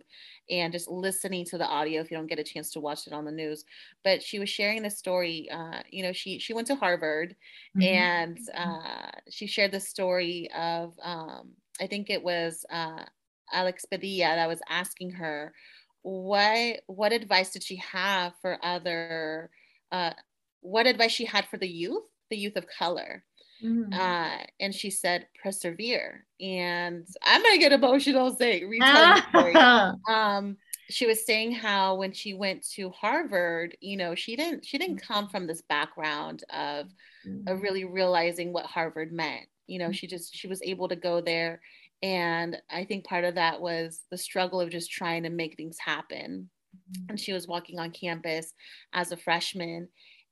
[0.49, 3.13] and just listening to the audio if you don't get a chance to watch it
[3.13, 3.65] on the news.
[4.03, 5.49] But she was sharing this story.
[5.51, 7.35] Uh, you know, she she went to Harvard,
[7.77, 7.81] mm-hmm.
[7.81, 13.03] and uh, she shared the story of um, I think it was uh,
[13.51, 15.53] Alex Padilla that was asking her
[16.03, 19.49] what what advice did she have for other
[19.91, 20.11] uh,
[20.61, 23.23] what advice she had for the youth, the youth of color.
[23.63, 23.93] Mm-hmm.
[23.93, 26.25] Uh, and she said, persevere.
[26.39, 29.53] And I'm gonna get emotional saying retelling story.
[30.09, 30.57] Um,
[30.91, 35.01] she was saying how when she went to Harvard, you know, she didn't she didn't
[35.01, 36.87] come from this background of,
[37.27, 37.47] mm-hmm.
[37.47, 39.47] of really realizing what Harvard meant.
[39.67, 39.93] You know, mm-hmm.
[39.93, 41.61] she just she was able to go there.
[42.03, 45.77] And I think part of that was the struggle of just trying to make things
[45.79, 46.49] happen.
[46.75, 47.09] Mm-hmm.
[47.09, 48.53] And she was walking on campus
[48.93, 49.87] as a freshman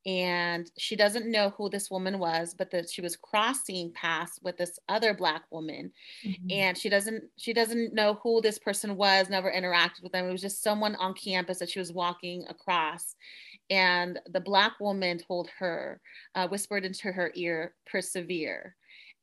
[0.05, 4.57] and she doesn't know who this woman was but that she was crossing paths with
[4.57, 5.91] this other black woman.
[6.25, 6.47] Mm-hmm.
[6.51, 10.27] and she doesn't she doesn't know who this person was never interacted with them.
[10.27, 13.15] It was just someone on campus that she was walking across.
[13.69, 16.01] And the black woman told her
[16.33, 18.75] uh, whispered into her ear persevere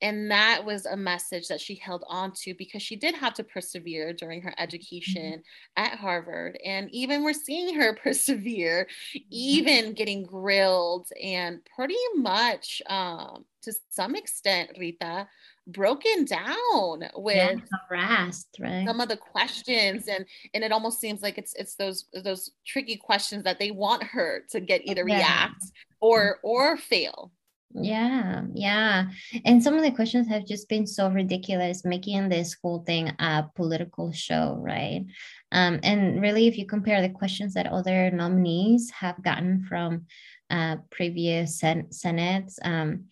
[0.03, 3.45] and that was a message that she held on to because she did have to
[3.45, 5.85] persevere during her education mm-hmm.
[5.85, 6.59] at Harvard.
[6.65, 9.27] And even we're seeing her persevere, mm-hmm.
[9.31, 15.27] even getting grilled and pretty much um, to some extent, Rita,
[15.69, 17.57] broken down with yeah,
[17.91, 22.05] harassed right some of the questions and and it almost seems like it's it's those
[22.23, 25.17] those tricky questions that they want her to get either yeah.
[25.17, 25.65] react
[26.01, 27.33] or or fail
[27.75, 29.07] yeah, yeah.
[29.45, 33.45] And some of the questions have just been so ridiculous, making this whole thing a
[33.55, 35.05] political show, right?
[35.53, 40.07] Um, and really, if you compare the questions that other nominees have gotten from
[40.49, 43.07] uh, previous sen- senates um,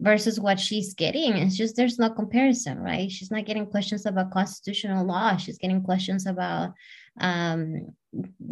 [0.00, 3.10] versus what she's getting, it's just there's no comparison, right?
[3.10, 5.36] She's not getting questions about constitutional law.
[5.36, 6.74] She's getting questions about,
[7.20, 7.94] um,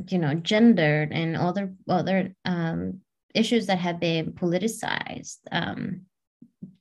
[0.09, 3.01] you know, gender and other other um,
[3.39, 6.03] issues that have been politicized um,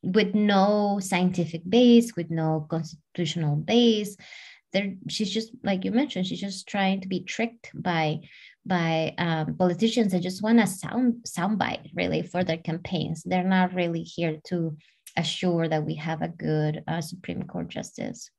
[0.02, 4.18] with no scientific base, with no constitutional base.
[4.74, 8.22] There, she's just like you mentioned, she's just trying to be tricked by
[8.66, 13.24] by um, politicians that just want a sound soundbite really for their campaigns.
[13.24, 14.78] They're not really here to
[15.16, 18.30] assure that we have a good uh, Supreme Court justice.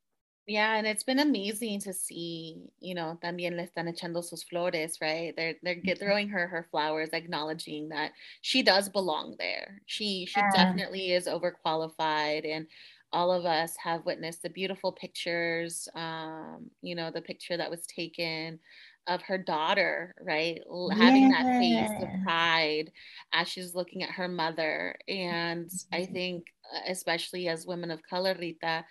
[0.48, 4.96] Yeah, and it's been amazing to see, you know, también le están echando sus flores,
[4.98, 5.34] right?
[5.36, 9.82] They're they're get, throwing her her flowers, acknowledging that she does belong there.
[9.84, 10.50] She she yeah.
[10.54, 12.66] definitely is overqualified, and
[13.12, 15.86] all of us have witnessed the beautiful pictures.
[15.94, 18.58] Um, you know, the picture that was taken
[19.06, 20.62] of her daughter, right?
[20.92, 22.90] Having that face of pride
[23.34, 26.12] as she's looking at her mother, and I mm-hmm.
[26.14, 28.86] think, uh, especially as women of color, Rita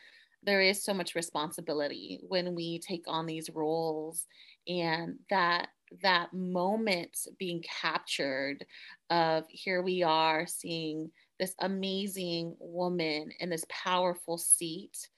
[0.47, 4.25] there is so much responsibility when we take on these roles
[4.67, 5.67] and that
[6.01, 8.65] that moment being captured
[9.09, 15.09] of here we are seeing this amazing woman in this powerful seat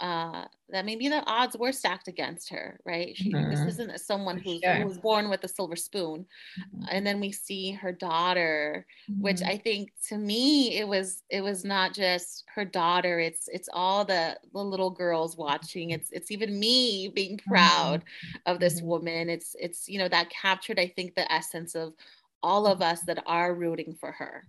[0.00, 3.16] uh, that maybe the odds were stacked against her, right?
[3.16, 3.50] She, mm-hmm.
[3.50, 4.74] This isn't someone who, sure.
[4.74, 6.26] who, was born with a silver spoon.
[6.60, 6.84] Mm-hmm.
[6.90, 9.22] And then we see her daughter, mm-hmm.
[9.22, 13.18] which I think to me it was it was not just her daughter.
[13.18, 15.90] It's it's all the the little girls watching.
[15.90, 17.50] It's it's even me being mm-hmm.
[17.50, 18.04] proud
[18.46, 18.88] of this mm-hmm.
[18.88, 19.30] woman.
[19.30, 21.94] It's it's you know that captured I think the essence of
[22.42, 24.46] all of us that are rooting for her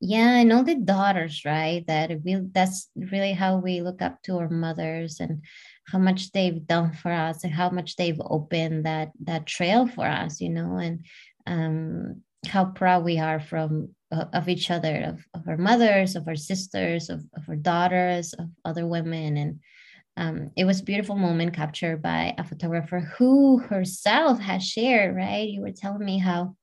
[0.00, 4.38] yeah and all the daughters right that we that's really how we look up to
[4.38, 5.42] our mothers and
[5.86, 10.06] how much they've done for us and how much they've opened that that trail for
[10.06, 11.06] us you know and
[11.46, 16.28] um how proud we are from uh, of each other of, of our mothers of
[16.28, 19.36] our sisters of, of our daughters of other women.
[19.36, 19.60] And
[20.16, 25.48] um, it was a beautiful moment captured by a photographer who herself has shared right?
[25.48, 26.56] You were telling me how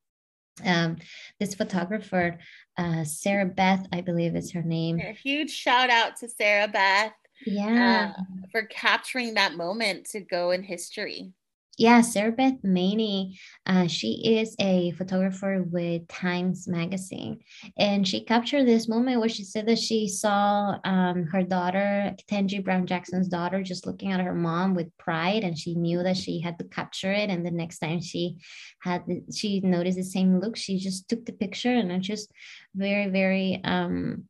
[0.66, 0.98] um,
[1.40, 2.38] this photographer,
[2.78, 5.00] uh, Sarah Beth, I believe is her name.
[5.00, 7.14] A huge shout out to Sarah Beth.
[7.46, 8.14] Yeah.
[8.18, 11.32] Uh, for capturing that moment to go in history.
[11.78, 17.40] Yeah, Sarah Beth Maney, uh, she is a photographer with Times Magazine.
[17.78, 22.64] And she captured this moment where she said that she saw um, her daughter, Ketanji
[22.64, 25.44] Brown Jackson's daughter, just looking at her mom with pride.
[25.44, 27.30] And she knew that she had to capture it.
[27.30, 28.38] And the next time she
[28.82, 29.04] had,
[29.34, 32.32] she noticed the same look, she just took the picture and it just
[32.76, 34.26] very, very, um,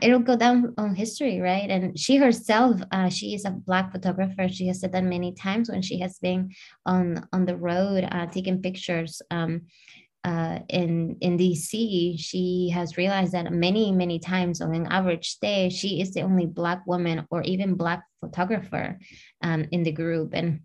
[0.00, 1.68] it'll go down on history, right?
[1.68, 4.48] And she herself, uh, she is a black photographer.
[4.48, 6.50] She has said that many times when she has been
[6.86, 9.62] on on the road uh, taking pictures um,
[10.24, 12.18] uh, in in DC.
[12.18, 16.46] She has realized that many many times on an average day, she is the only
[16.46, 18.98] black woman or even black photographer
[19.42, 20.60] um, in the group, and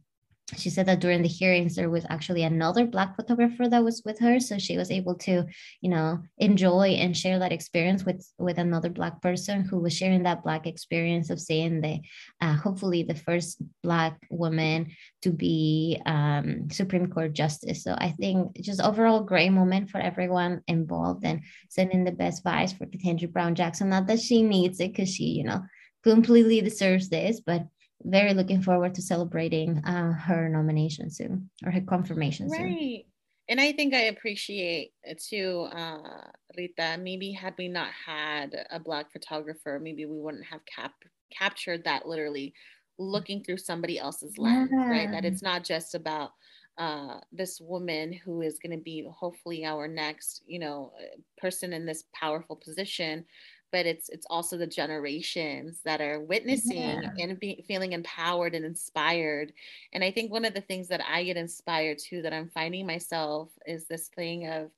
[0.56, 4.18] she said that during the hearings there was actually another black photographer that was with
[4.20, 5.44] her so she was able to
[5.82, 10.24] you know enjoy and share that experience with with another black person who was sharing
[10.24, 12.00] that black experience of seeing the
[12.40, 14.88] uh, hopefully the first black woman
[15.22, 17.84] to be um, supreme court justice.
[17.84, 22.78] So i think just overall great moment for everyone involved and sending the best vibes
[22.78, 23.90] for Ketanji Brown Jackson.
[23.90, 25.62] Not that she needs it because she you know
[26.04, 27.68] completely deserves this but
[28.04, 32.60] very looking forward to celebrating uh, her nomination soon or her confirmation right.
[32.60, 33.04] soon.
[33.50, 34.92] And I think I appreciate
[35.30, 36.98] too, uh, Rita.
[37.00, 42.08] Maybe had we not had a black photographer, maybe we wouldn't have cap- captured that
[42.08, 42.54] literally
[43.00, 44.90] looking through somebody else's lens, yeah.
[44.90, 45.12] right?
[45.12, 46.32] That it's not just about
[46.78, 50.92] uh, this woman who is going to be hopefully our next, you know,
[51.38, 53.26] person in this powerful position,
[53.72, 57.12] but it's it's also the generations that are witnessing yeah.
[57.20, 59.52] and be, feeling empowered and inspired
[59.94, 62.86] and i think one of the things that i get inspired to that i'm finding
[62.86, 64.72] myself is this thing of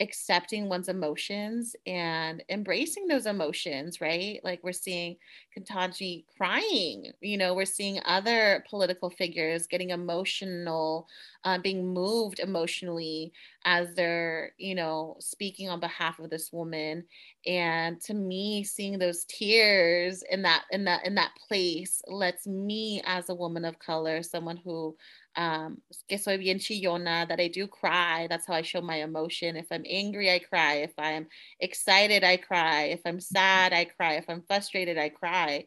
[0.00, 4.40] accepting one's emotions and embracing those emotions, right?
[4.44, 5.16] Like we're seeing
[5.56, 11.08] Ketanji crying, you know, we're seeing other political figures getting emotional,
[11.44, 13.32] uh, being moved emotionally
[13.64, 17.04] as they're, you know, speaking on behalf of this woman.
[17.46, 23.00] And to me, seeing those tears in that in that in that place lets me
[23.06, 24.96] as a woman of color, someone who
[25.36, 28.26] um, que soy bien chillona, that I do cry.
[28.28, 29.56] That's how I show my emotion.
[29.56, 30.76] If I'm angry, I cry.
[30.76, 31.26] If I'm
[31.60, 32.84] excited, I cry.
[32.84, 34.14] If I'm sad, I cry.
[34.14, 35.66] If I'm frustrated, I cry.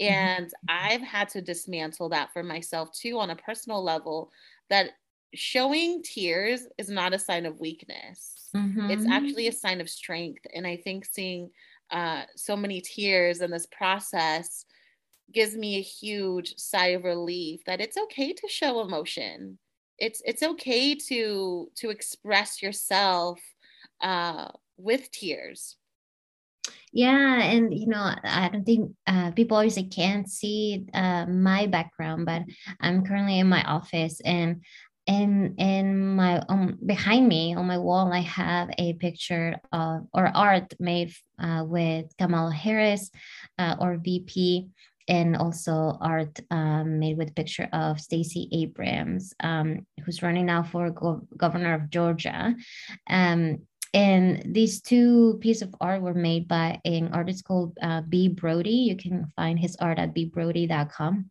[0.00, 0.14] Mm-hmm.
[0.14, 4.32] And I've had to dismantle that for myself too on a personal level
[4.70, 4.90] that
[5.34, 8.48] showing tears is not a sign of weakness.
[8.56, 8.90] Mm-hmm.
[8.90, 10.46] It's actually a sign of strength.
[10.54, 11.50] And I think seeing
[11.90, 14.64] uh, so many tears in this process
[15.32, 19.58] gives me a huge sigh of relief that it's okay to show emotion.
[19.98, 23.40] It's it's okay to to express yourself
[24.00, 25.76] uh, with tears.
[26.92, 31.66] Yeah, and you know, I don't think uh, people always say can't see uh, my
[31.66, 32.42] background, but
[32.80, 34.62] I'm currently in my office, and
[35.06, 40.26] and in my um behind me on my wall, I have a picture of or
[40.34, 43.10] art made uh, with Kamala Harris,
[43.58, 44.68] uh, or VP,
[45.10, 50.62] and also art um, made with a picture of Stacey Abrams, um, who's running now
[50.62, 52.54] for go- governor of Georgia.
[53.08, 53.58] Um,
[53.92, 58.28] and these two pieces of art were made by an artist called uh, B.
[58.28, 58.86] Broadie.
[58.86, 61.28] You can find his art at bbroadie.com.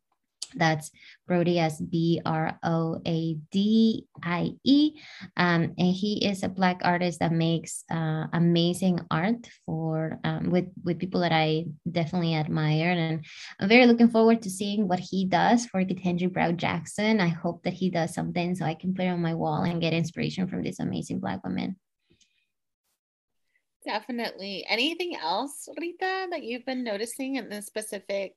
[0.56, 0.92] That's
[1.30, 5.00] Broadie as B R O A D I E.
[5.38, 10.66] Um, and he is a Black artist that makes uh, amazing art for um, with,
[10.84, 12.92] with people that I definitely admire.
[12.92, 13.26] And
[13.60, 17.20] I'm very looking forward to seeing what he does for Ketanji Brown Jackson.
[17.20, 19.82] I hope that he does something so I can put it on my wall and
[19.82, 21.78] get inspiration from this amazing Black woman.
[23.86, 24.66] Definitely.
[24.68, 28.34] Anything else, Rita, that you've been noticing in this specific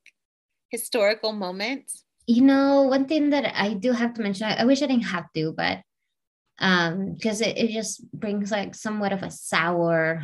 [0.72, 1.92] historical moment?
[2.26, 5.04] You know, one thing that I do have to mention, I, I wish I didn't
[5.04, 5.82] have to, but
[6.62, 10.22] um because it, it just brings like somewhat of a sour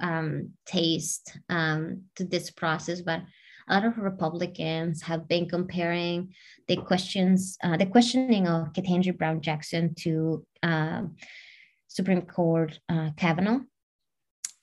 [0.00, 3.20] um taste um to this process but
[3.68, 6.32] a lot of republicans have been comparing
[6.68, 11.02] the questions uh, the questioning of Ketanji Brown Jackson to uh,
[11.88, 13.60] Supreme Court uh, Kavanaugh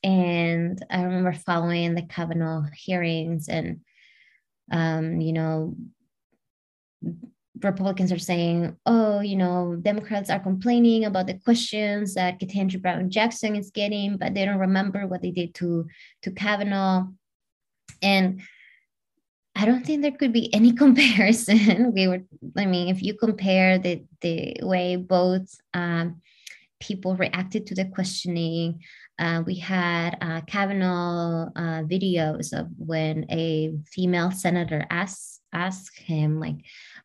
[0.03, 3.81] and I remember following the Kavanaugh hearings and
[4.71, 5.75] um, you know
[7.63, 13.09] Republicans are saying, oh, you know, Democrats are complaining about the questions that Ketanji Brown
[13.09, 15.87] Jackson is getting, but they don't remember what they did to
[16.23, 17.07] to Kavanaugh.
[18.01, 18.41] And
[19.55, 21.93] I don't think there could be any comparison.
[21.93, 22.23] we were,
[22.57, 26.21] I mean, if you compare the the way both um,
[26.79, 28.81] people reacted to the questioning,
[29.21, 36.39] uh, we had uh, Kavanaugh uh, videos of when a female senator asked asked him
[36.39, 36.55] like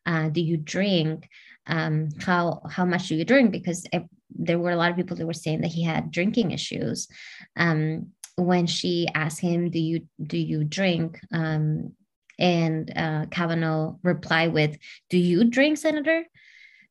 [0.05, 1.29] uh, do you drink?
[1.67, 3.51] Um, how how much do you drink?
[3.51, 6.51] Because it, there were a lot of people that were saying that he had drinking
[6.51, 7.07] issues.
[7.55, 11.19] Um, when she asked him do you do you drink?
[11.31, 11.93] Um,
[12.39, 14.75] and uh, Kavanaugh replied with
[15.11, 16.23] do you drink senator?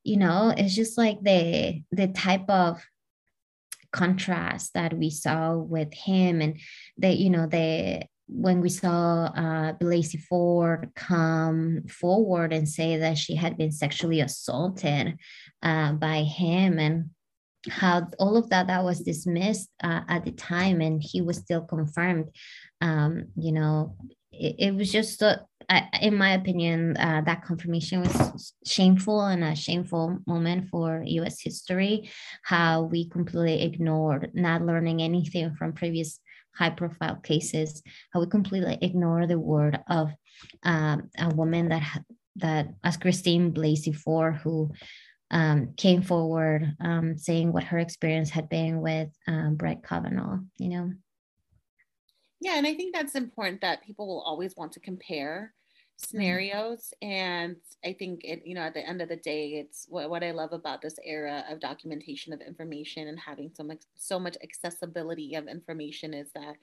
[0.04, 2.80] You know it's just like the the type of
[3.92, 6.60] contrast that we saw with him and
[6.98, 13.18] that you know the when we saw uh, Blasey Ford come forward and say that
[13.18, 15.16] she had been sexually assaulted
[15.62, 17.10] uh, by him and
[17.68, 21.62] how all of that that was dismissed uh, at the time and he was still
[21.62, 22.26] confirmed
[22.80, 23.96] um, you know
[24.32, 25.44] it, it was just a,
[26.00, 32.08] in my opinion uh, that confirmation was shameful and a shameful moment for us history
[32.44, 36.20] how we completely ignored not learning anything from previous
[36.56, 40.10] high profile cases, how we completely ignore the word of
[40.62, 42.02] um, a woman that
[42.36, 44.70] that as Christine Blasey Ford, who
[45.30, 50.68] um, came forward um, saying what her experience had been with um, Brett Kavanaugh, you
[50.68, 50.92] know.
[52.40, 55.54] Yeah, and I think that's important that people will always want to compare.
[56.02, 56.10] Mm-hmm.
[56.18, 60.10] scenarios and i think it you know at the end of the day it's what,
[60.10, 64.18] what i love about this era of documentation of information and having so much so
[64.18, 66.56] much accessibility of information is that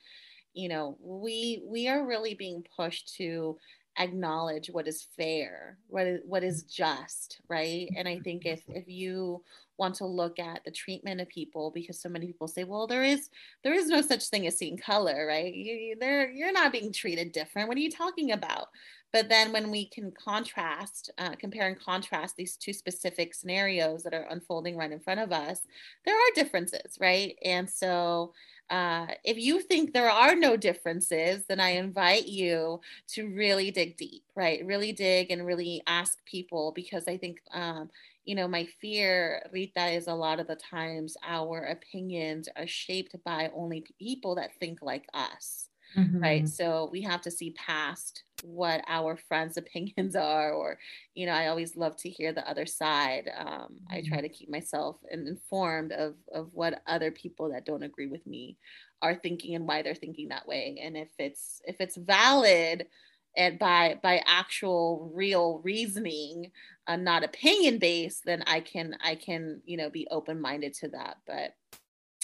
[0.53, 3.57] you know we we are really being pushed to
[3.97, 7.89] acknowledge what is fair what is what is just right?
[7.95, 9.43] And i think if if you
[9.77, 13.03] want to look at the treatment of people because so many people say well there
[13.03, 13.29] is
[13.63, 15.53] there is no such thing as seeing color right?
[15.53, 17.67] You, are you're not being treated different.
[17.67, 18.67] What are you talking about?
[19.11, 24.13] But then when we can contrast uh, compare and contrast these two specific scenarios that
[24.13, 25.59] are unfolding right in front of us
[26.05, 27.37] there are differences right?
[27.43, 28.33] And so
[28.69, 33.97] uh, if you think there are no differences, then I invite you to really dig
[33.97, 34.65] deep, right?
[34.65, 37.89] Really dig and really ask people because I think, um,
[38.25, 43.15] you know, my fear, Rita, is a lot of the times our opinions are shaped
[43.25, 46.19] by only people that think like us mm-hmm.
[46.19, 50.77] right so we have to see past what our friends opinions are or
[51.15, 53.93] you know i always love to hear the other side um, mm-hmm.
[53.93, 54.21] i try mm-hmm.
[54.21, 58.57] to keep myself informed of of what other people that don't agree with me
[59.01, 62.87] are thinking and why they're thinking that way and if it's if it's valid
[63.35, 66.51] and by by actual real reasoning
[66.87, 70.87] uh, not opinion based then i can i can you know be open minded to
[70.87, 71.55] that but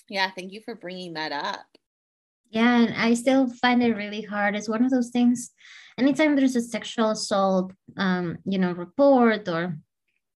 [0.09, 1.65] yeah thank you for bringing that up
[2.49, 4.55] yeah, and I still find it really hard.
[4.55, 5.51] It's one of those things.
[5.97, 9.77] Anytime there's a sexual assault, um, you know, report or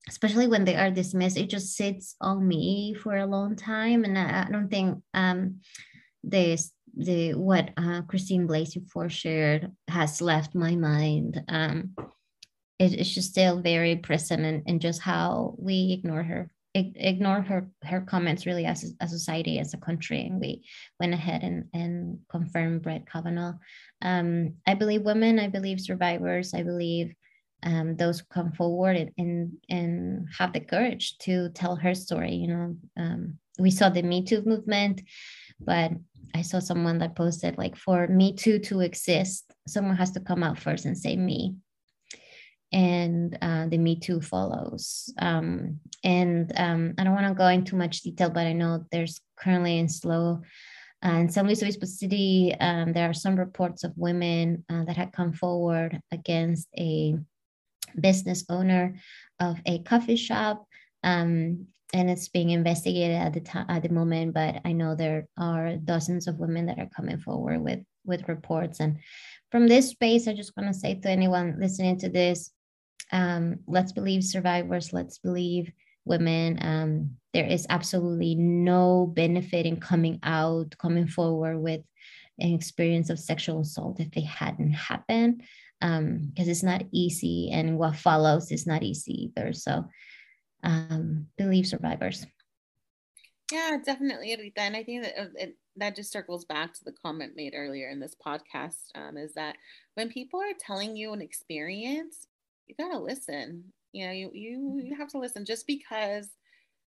[0.07, 4.18] especially when they are dismissed, it just sits on me for a long time, and
[4.18, 5.61] I, I don't think um,
[6.24, 11.41] this the what uh, Christine Blasey Ford shared has left my mind.
[11.47, 11.95] Um,
[12.78, 17.70] it, it's just still very present and, and just how we ignore her ignore her
[17.84, 20.64] her comments really as a society as a country and we
[21.00, 23.54] went ahead and and confirmed Brett Kavanaugh.
[24.02, 27.14] Um, I believe women, I believe survivors, I believe
[27.62, 32.34] um, those who come forward and and have the courage to tell her story.
[32.34, 35.02] You know, um, we saw the Me Too movement,
[35.60, 35.92] but
[36.36, 40.44] I saw someone that posted like for Me Too to exist, someone has to come
[40.44, 41.56] out first and say me
[42.74, 45.14] and uh, the Me Too follows.
[45.20, 49.22] Um, and um, I don't want to go into much detail, but I know there's
[49.38, 50.42] currently in SLO
[51.04, 54.96] uh, in San Luis Obispo City, um, there are some reports of women uh, that
[54.96, 57.16] had come forward against a
[58.00, 58.96] business owner
[59.40, 60.66] of a coffee shop.
[61.04, 65.76] Um, and it's being investigated at the at the moment, but I know there are
[65.76, 68.80] dozens of women that are coming forward with with reports.
[68.80, 68.98] And
[69.52, 72.50] from this space, I just want to say to anyone listening to this,
[73.12, 75.72] um, let's believe survivors let's believe
[76.06, 76.58] women.
[76.62, 81.82] Um, there is absolutely no benefit in coming out coming forward with
[82.39, 85.44] an experience of sexual assault if it hadn't happened.
[85.80, 89.52] Because um, it's not easy and what follows is not easy either.
[89.52, 89.86] So
[90.64, 92.26] um, believe survivors.
[93.52, 96.94] Yeah definitely rita and i think that uh, it, that just circles back to the
[97.04, 99.58] comment made earlier in this podcast um, is that
[99.96, 102.26] when people are telling you an experience
[102.68, 103.66] you gotta listen.
[103.91, 104.88] You know, you you mm-hmm.
[104.88, 106.30] you have to listen just because,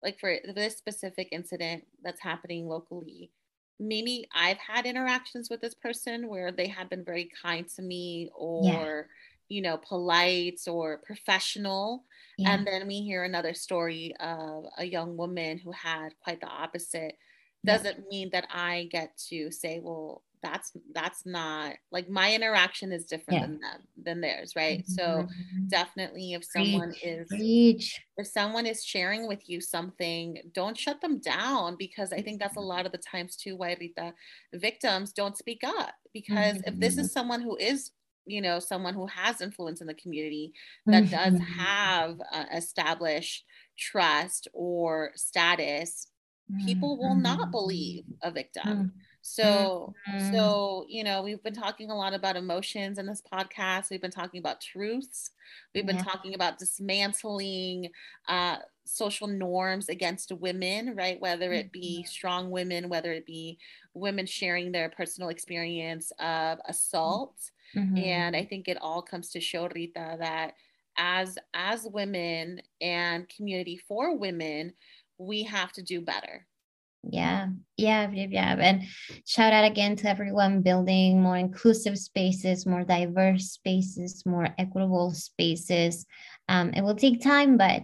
[0.02, 3.30] like for this specific incident that's happening locally,
[3.78, 8.28] maybe I've had interactions with this person where they have been very kind to me
[8.34, 9.56] or yeah.
[9.56, 12.04] you know polite or professional.
[12.36, 12.54] Yeah.
[12.54, 17.16] And then we hear another story of a young woman who had quite the opposite.
[17.64, 18.04] Doesn't yeah.
[18.08, 23.40] mean that I get to say, well, that's that's not like my interaction is different
[23.40, 23.46] yeah.
[23.46, 24.92] than them than theirs right mm-hmm.
[24.92, 25.28] so
[25.68, 27.04] definitely if someone Preach.
[27.04, 28.00] is Preach.
[28.16, 32.56] if someone is sharing with you something don't shut them down because i think that's
[32.56, 34.12] a lot of the times too why rita
[34.54, 36.68] victims don't speak up because mm-hmm.
[36.72, 37.90] if this is someone who is
[38.26, 40.52] you know someone who has influence in the community
[40.86, 41.36] that mm-hmm.
[41.36, 43.44] does have uh, established
[43.78, 46.06] trust or status
[46.64, 47.50] people will not mm-hmm.
[47.50, 48.86] believe a victim mm-hmm.
[49.22, 50.32] So, mm-hmm.
[50.32, 53.90] so, you know, we've been talking a lot about emotions in this podcast.
[53.90, 55.30] We've been talking about truths.
[55.74, 56.04] We've been yeah.
[56.04, 57.90] talking about dismantling
[58.28, 61.20] uh, social norms against women, right?
[61.20, 62.08] Whether it be mm-hmm.
[62.08, 63.58] strong women, whether it be
[63.94, 67.36] women sharing their personal experience of assault.
[67.76, 67.98] Mm-hmm.
[67.98, 70.54] And I think it all comes to show, Rita, that
[70.96, 74.72] as as women and community for women,
[75.18, 76.46] we have to do better
[77.02, 78.56] yeah, yeah, yeah.
[78.58, 78.82] And
[79.26, 86.04] shout out again to everyone building more inclusive spaces, more diverse spaces, more equitable spaces.
[86.48, 87.82] Um, it will take time, but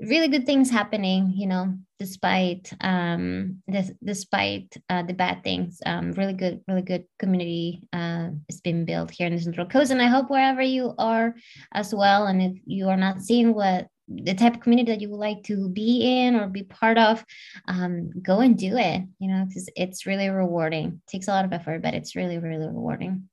[0.00, 5.80] really good things happening, you know, despite um, this, despite uh, the bad things.
[5.86, 9.90] Um, really good, really good community uh, is being built here in the Central Coast,
[9.90, 11.34] and I hope wherever you are
[11.72, 12.26] as well.
[12.26, 15.42] And if you are not seeing what the type of community that you would like
[15.44, 17.24] to be in or be part of
[17.68, 21.44] um, go and do it you know because it's really rewarding it takes a lot
[21.44, 23.28] of effort but it's really really rewarding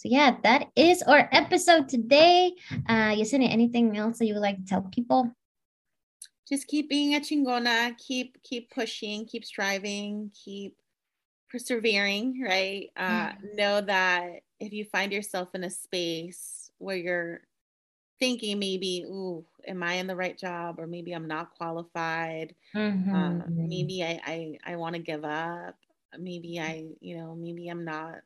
[0.00, 2.56] So yeah, that is our episode today.
[2.88, 5.30] Uh, Yesenia, anything else that you would like to tell people?
[6.48, 10.74] Just keep being a chingona, keep keep pushing, keep striving, keep
[11.50, 12.88] persevering, right?
[12.96, 13.56] Uh, mm-hmm.
[13.56, 17.40] Know that if you find yourself in a space where you're
[18.20, 20.78] thinking maybe, ooh, am I in the right job?
[20.78, 22.54] Or maybe I'm not qualified.
[22.74, 23.14] Mm-hmm.
[23.14, 25.76] Uh, maybe I, I, I want to give up.
[26.18, 28.16] Maybe I, you know, maybe I'm not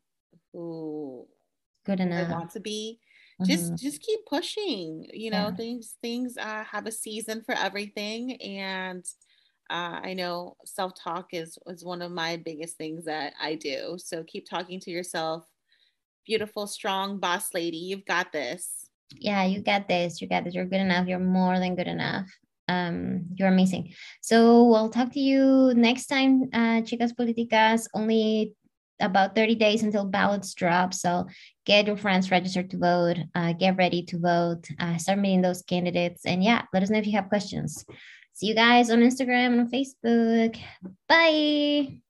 [0.51, 1.27] who
[1.85, 2.99] good enough I want to be.
[3.41, 3.51] Mm-hmm.
[3.51, 5.07] Just just keep pushing.
[5.13, 5.55] You know, yeah.
[5.55, 8.41] things things uh, have a season for everything.
[8.41, 9.05] And
[9.69, 13.97] uh, I know self talk is is one of my biggest things that I do.
[13.97, 15.45] So keep talking to yourself.
[16.25, 17.77] Beautiful, strong boss lady.
[17.77, 18.84] You've got this.
[19.11, 20.21] Yeah, you got this.
[20.21, 20.53] You got this.
[20.53, 21.07] You're good enough.
[21.07, 22.27] You're more than good enough.
[22.67, 23.93] Um, you're amazing.
[24.21, 27.87] So we'll talk to you next time, uh, chicas politicas.
[27.93, 28.55] Only
[28.99, 30.93] about 30 days until ballots drop.
[30.93, 31.27] So
[31.65, 35.61] get your friends registered to vote, uh, get ready to vote, uh, start meeting those
[35.63, 36.25] candidates.
[36.25, 37.85] And yeah, let us know if you have questions.
[38.33, 40.57] See you guys on Instagram and Facebook.
[41.07, 42.01] Bye.